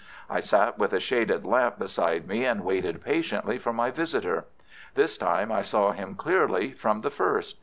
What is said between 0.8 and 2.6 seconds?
a shaded lamp beside me